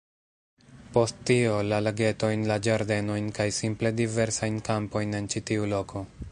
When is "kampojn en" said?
4.71-5.33